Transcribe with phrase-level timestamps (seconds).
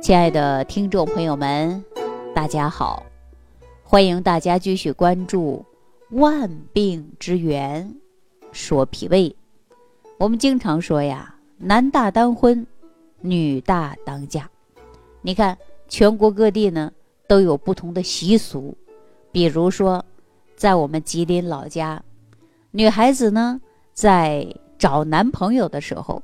[0.00, 1.82] 亲爱的听众朋友们，
[2.34, 3.02] 大家好！
[3.82, 5.64] 欢迎大家继续关注
[6.20, 7.92] 《万病之源
[8.52, 9.28] 说脾胃》。
[10.18, 12.64] 我们经常说呀，男大当婚，
[13.20, 14.48] 女大当嫁。
[15.22, 15.56] 你看，
[15.88, 16.92] 全国各地呢
[17.26, 18.76] 都有不同的习俗。
[19.32, 20.04] 比如说，
[20.54, 22.00] 在我们吉林老家，
[22.70, 23.60] 女孩子呢
[23.92, 24.46] 在
[24.78, 26.22] 找男朋友的时候，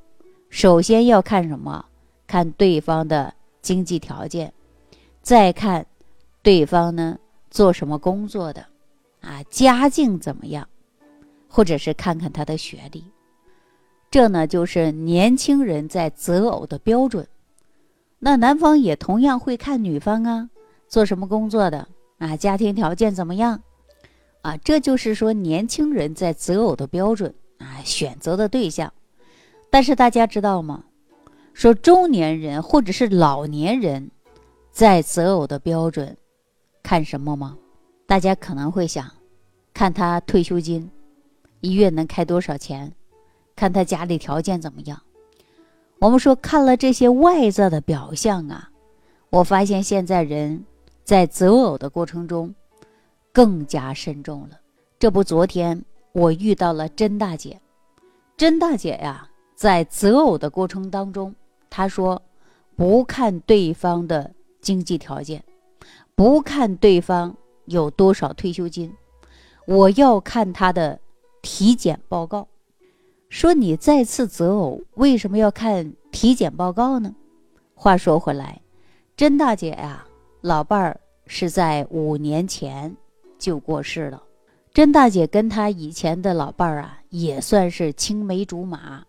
[0.50, 1.84] 首先要看什么？
[2.26, 3.34] 看对方的。
[3.62, 4.52] 经济条件，
[5.22, 5.86] 再看
[6.42, 7.18] 对方呢
[7.50, 8.66] 做什么工作的，
[9.20, 10.68] 啊，家境怎么样，
[11.48, 13.04] 或者是看看他的学历，
[14.10, 17.26] 这呢就是年轻人在择偶的标准。
[18.18, 20.50] 那男方也同样会看女方啊，
[20.88, 23.62] 做什么工作的啊，家庭条件怎么样，
[24.42, 28.92] 啊，这就是说年轻人在择偶的标准啊，选择的对象。
[29.70, 30.84] 但是大家知道吗？
[31.54, 34.10] 说中年人或者是老年人，
[34.70, 36.16] 在择偶的标准，
[36.82, 37.56] 看什么吗？
[38.06, 39.10] 大家可能会想，
[39.72, 40.90] 看他退休金，
[41.60, 42.92] 一月能开多少钱，
[43.54, 45.00] 看他家里条件怎么样。
[45.98, 48.70] 我们说看了这些外在的表象啊，
[49.30, 50.64] 我发现现在人
[51.04, 52.52] 在择偶的过程中
[53.32, 54.58] 更加慎重了。
[54.98, 55.80] 这不，昨天
[56.12, 57.60] 我遇到了甄大姐，
[58.36, 61.32] 甄大姐呀，在择偶的过程当中。
[61.74, 62.20] 他说
[62.76, 65.42] ：“不看对方的经济条件，
[66.14, 68.92] 不看对方有多少退休金，
[69.66, 71.00] 我要看他的
[71.40, 72.46] 体检报告。
[73.30, 77.14] 说你再次择偶，为什么要看体检报告呢？
[77.74, 78.60] 话说回来，
[79.16, 80.04] 甄大姐呀，
[80.42, 82.94] 老伴儿是在五年前
[83.38, 84.22] 就过世了。
[84.74, 89.02] 甄大姐跟她以前的老伴儿啊，也算是青梅竹马。”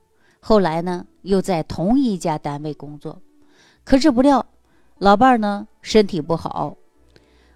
[0.45, 3.21] 后来呢，又在同一家单位工作，
[3.85, 4.45] 可是不料，
[4.97, 6.75] 老伴儿呢身体不好，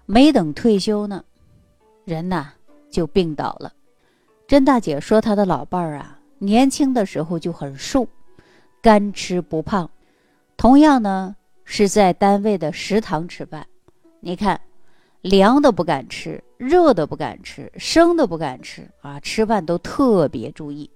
[0.06, 1.22] 没等退休呢，
[2.06, 2.50] 人呐
[2.90, 3.74] 就病倒了。
[4.46, 8.08] 甄大姐说，她的老伴儿啊，年轻的时候就很瘦，
[8.80, 9.90] 干吃不胖。
[10.56, 13.66] 同样呢，是在单位的食堂吃饭，
[14.20, 14.58] 你看，
[15.20, 20.90] 凉的不敢吃，热的不敢吃，生的不敢吃啊，吃饭都特别注意。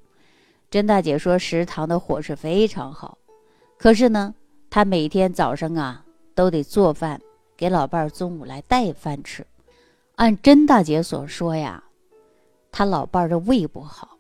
[0.73, 3.19] 甄大姐说：“食堂的伙食非常好，
[3.77, 4.35] 可是呢，
[4.71, 6.03] 她每天早上啊
[6.35, 7.21] 都得做饭
[7.59, 9.47] 给老伴儿，中午来带饭吃。
[10.15, 11.85] 按甄大姐所说呀，
[12.71, 14.17] 她老伴儿的胃不好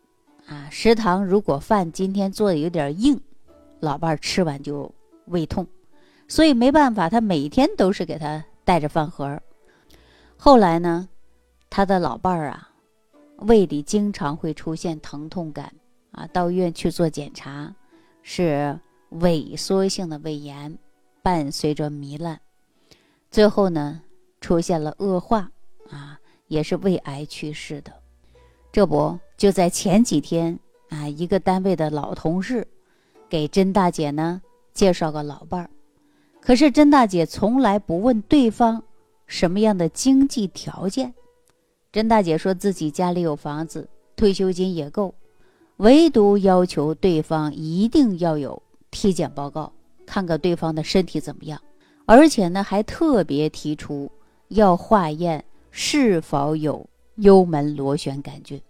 [0.46, 3.18] 啊，食堂如果饭今天做的有点硬，
[3.80, 4.94] 老伴儿吃完就
[5.28, 5.66] 胃痛，
[6.28, 9.40] 所以没办法，她每天都是给他带着饭盒。
[10.36, 11.08] 后来呢，
[11.70, 12.68] 他的老伴儿啊，
[13.38, 15.72] 胃里经常会出现疼痛感。”
[16.12, 17.74] 啊，到医院去做检查，
[18.22, 18.78] 是
[19.12, 20.78] 萎缩性的胃炎，
[21.22, 22.40] 伴随着糜烂，
[23.30, 24.02] 最后呢
[24.40, 25.50] 出现了恶化，
[25.90, 26.18] 啊，
[26.48, 27.92] 也是胃癌去世的。
[28.70, 30.58] 这不就在前几天
[30.90, 32.66] 啊，一个单位的老同事
[33.28, 34.40] 给甄大姐呢
[34.74, 35.70] 介绍个老伴儿，
[36.40, 38.82] 可是甄大姐从来不问对方
[39.26, 41.14] 什么样的经济条件，
[41.90, 45.14] 甄大姐说自己家里有房子，退休金也够。
[45.82, 48.62] 唯独要求对方一定要有
[48.92, 49.72] 体检报告，
[50.06, 51.60] 看看对方的身体怎么样，
[52.06, 54.08] 而且呢，还特别提出
[54.46, 58.62] 要化验是否有幽门螺旋杆菌。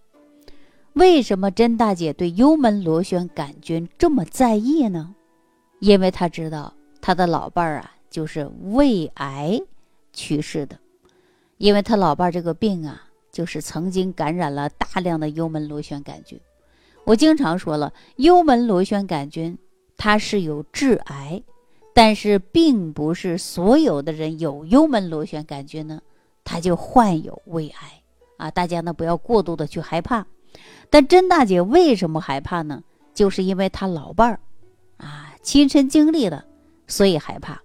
[0.93, 5.13] 为什么甄大姐对幽门螺旋杆菌这么在意呢？
[5.81, 9.61] 因为她知道她的老伴儿啊，就是胃癌
[10.13, 10.79] 去世的，
[11.59, 16.39] 因为她老伴儿这个病啊，就是曾经感染了大量的幽门螺旋杆菌。
[17.05, 19.57] 我经常说了，幽门螺旋杆菌
[19.97, 21.43] 它是有致癌，
[21.93, 26.01] 但是并不是所有的人有幽门螺旋杆菌呢，
[26.43, 28.01] 他就患有胃癌
[28.37, 28.51] 啊！
[28.51, 30.25] 大家呢不要过度的去害怕。
[30.89, 32.83] 但甄大姐为什么害怕呢？
[33.13, 34.39] 就是因为她老伴儿
[34.97, 36.45] 啊亲身经历了，
[36.87, 37.61] 所以害怕。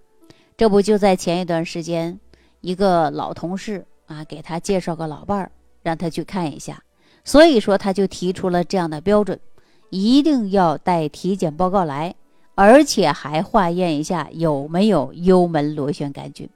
[0.57, 2.19] 这不就在前一段时间，
[2.61, 5.51] 一个老同事啊给她介绍个老伴儿，
[5.81, 6.83] 让她去看一下。
[7.29, 9.39] 所以说，他就提出了这样的标准，
[9.91, 12.15] 一定要带体检报告来，
[12.55, 16.49] 而且还化验一下有没有幽门螺旋杆菌。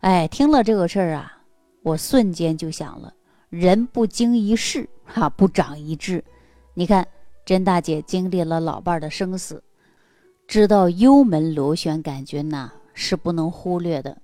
[0.00, 1.42] 哎，听了这个事儿啊，
[1.82, 3.12] 我瞬间就想了：
[3.50, 6.24] 人不经一事，哈，不长一智。
[6.72, 7.06] 你看，
[7.44, 9.62] 甄大姐经历了老伴儿的生死，
[10.46, 14.16] 知道幽门螺旋杆菌呐是不能忽略的，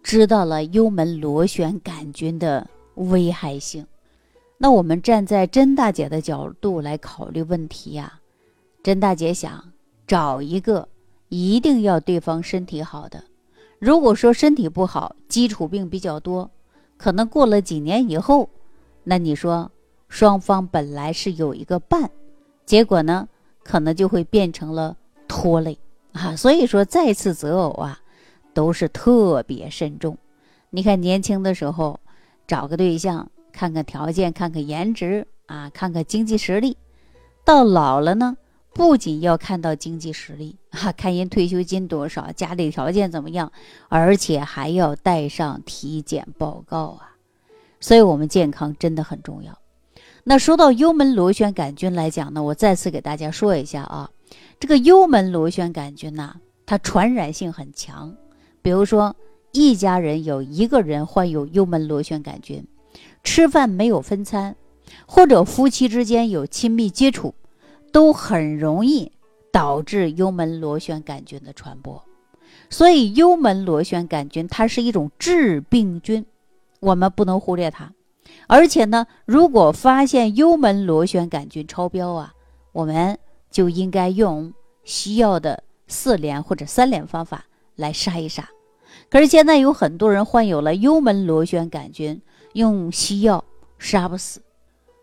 [0.00, 2.64] 知道了幽门螺旋杆菌的
[2.94, 3.84] 危害性。
[4.64, 8.20] 那我们站在甄大姐的角度来考虑问题呀，
[8.82, 9.62] 甄大姐想
[10.06, 10.88] 找一个
[11.28, 13.22] 一定要对方身体好的，
[13.78, 16.50] 如果说身体不好，基础病比较多，
[16.96, 18.48] 可能过了几年以后，
[19.02, 19.70] 那你说
[20.08, 22.10] 双方本来是有一个伴，
[22.64, 23.28] 结果呢，
[23.62, 24.96] 可能就会变成了
[25.28, 25.78] 拖累
[26.12, 26.34] 啊。
[26.34, 28.00] 所以说再次择偶啊，
[28.54, 30.16] 都是特别慎重。
[30.70, 32.00] 你看年轻的时候
[32.46, 36.76] 找个对象，看看条件，看看颜值啊，看看经济实力；
[37.44, 38.36] 到老了呢。
[38.74, 43.52] 不仅要看到经济实力啊，看人退休金多少，家里条件怎么样，
[43.88, 47.14] 而且还要带上体检报告啊。
[47.78, 49.56] 所以，我们健康真的很重要。
[50.24, 54.10] 那说到幽门螺旋杆菌来讲呢，我再次给大家说一下啊，
[54.58, 56.34] 这个幽门螺旋杆菌呐，
[56.66, 58.12] 它传染性很强。
[58.60, 59.14] 比如说，
[59.52, 62.66] 一家人有一个人患有幽门螺旋杆菌，
[63.22, 64.56] 吃饭没有分餐，
[65.06, 67.34] 或者夫妻之间有亲密接触。
[67.92, 69.12] 都很容易
[69.52, 72.02] 导致幽门螺旋杆菌的传播，
[72.68, 76.26] 所以幽门螺旋杆菌它是一种致病菌，
[76.80, 77.92] 我们不能忽略它。
[78.48, 82.34] 而且呢，如果发现幽门螺旋杆菌超标啊，
[82.72, 83.16] 我们
[83.48, 84.52] 就应该用
[84.82, 87.44] 西药的四联或者三联方法
[87.76, 88.48] 来杀一杀。
[89.08, 92.20] 可是现在有很多人患有了幽门螺旋杆菌，
[92.54, 93.44] 用西药
[93.78, 94.40] 杀不死，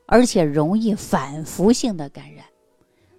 [0.06, 2.44] 而且容易反复性的感染。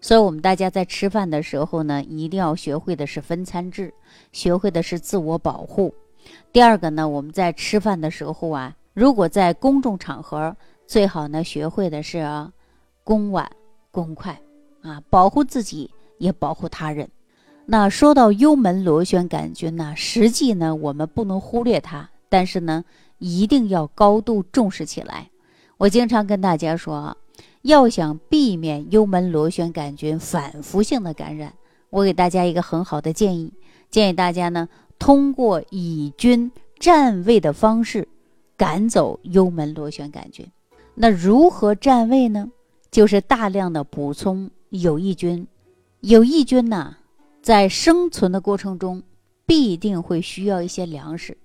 [0.01, 3.95] 所以，我们大家在吃饭的时候呢，一定要学会的是分餐制，
[4.33, 5.95] 学会的是自我保护。
[6.53, 10.57] 第二个呢，我们在吃饭的时候啊，如果在公众场合，
[10.87, 12.27] 最好呢学会的是
[13.05, 13.49] 公碗
[13.91, 14.37] 公筷
[14.83, 17.09] 啊，保护自己也保护他人。
[17.65, 22.85] 那说到幽门螺旋杆菌呢，实际呢我们不能忽略它，但是呢
[23.23, 25.31] 一定要高度重视起来。
[25.79, 27.17] 我经常跟大家说啊。
[27.63, 31.55] 要想避免幽门螺旋杆菌反复性的感染，
[31.91, 33.53] 我给大家一个很好的建议，
[33.89, 38.09] 建议大家呢通过以菌占位的方式
[38.57, 40.45] 赶走幽门螺旋杆菌。
[40.97, 42.51] 那如何占位呢？
[42.91, 45.47] 就是大量的补充有益菌。
[46.01, 46.97] 有益菌呢，
[47.43, 49.05] 在生存的过程中
[49.47, 51.39] 必定会需要一些粮食，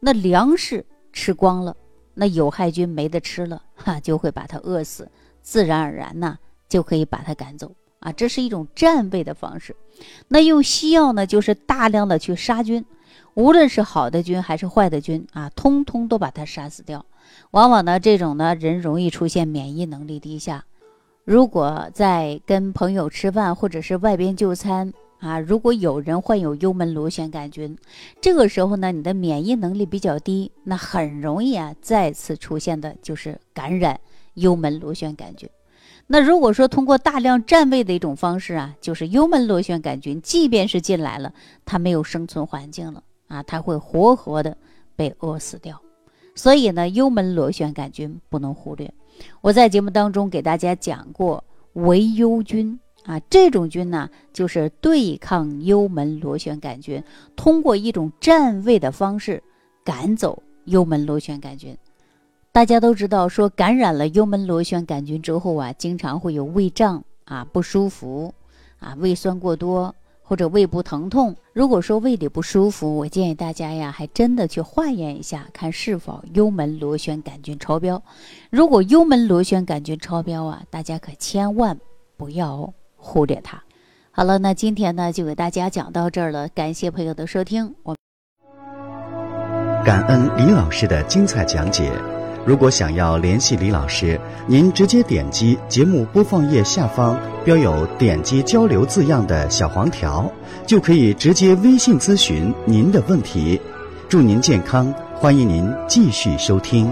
[0.00, 0.86] 那粮食
[1.18, 1.76] 吃光了，
[2.14, 5.10] 那有害菌没得吃了， 哈，就会把它饿死。
[5.42, 6.38] 自然而然呢，
[6.68, 9.74] 就可以把它赶走啊，这是一种战备的方式。
[10.28, 12.84] 那用西药呢，就是大量的去杀菌，
[13.34, 17.04] 无论是好的菌还是坏的菌啊，通通都把它杀死掉。
[17.50, 20.64] 往往呢，这种呢人容易出现免疫能力低下。
[21.24, 27.76] 如果在跟朋友吃饭或者是外边就餐啊，如果有人患有幽门螺旋杆菌，
[28.20, 34.00] 这个时候呢，你的免疫能力比较低，那很容易啊再次出现的就是感染。
[34.34, 35.50] 幽门螺旋杆菌，
[36.06, 41.34] 那如果说通过大量占位的一种方式啊，就是幽门螺旋杆菌，即便是进来了，
[41.64, 44.56] 它没有生存环境了啊，它会活活的
[44.94, 45.82] 被饿死掉。
[46.36, 48.94] 所以呢，幽门螺旋杆菌不能忽略。
[49.40, 51.42] 我在节目当中给大家讲过
[51.72, 52.78] 维幽菌
[53.08, 57.02] 啊，这种菌呢，就是对抗幽门螺旋杆菌，
[57.36, 59.42] 通过一种占位的方式
[59.82, 61.74] 赶走幽门螺旋杆菌。
[62.52, 68.34] 大家都知道，说感染了幽门螺旋杆菌之后啊，经常会有胃胀啊、不舒服
[68.78, 71.34] 啊、胃酸过多或者胃部疼痛。
[71.54, 78.02] 如果说胃里不舒服，我建议大家呀，还真的去化验一下，看是否幽门螺旋杆菌超标。
[78.50, 81.80] 如果幽门螺旋杆菌超标啊，大家可千万
[82.18, 83.62] 不要忽略它。
[84.10, 87.96] 好了，那今天呢就给大家讲到这儿了，感谢朋友的收听，我
[89.84, 91.90] 感恩李老师的精彩讲解。
[92.44, 100.30] 如果想要联系李老师，您直接点击节目播放页下方标有“点击交流”字样的小黄条，
[100.66, 103.60] 就可以直接微信咨询您的问题。
[104.08, 106.90] 祝您健康，欢迎您继续收听。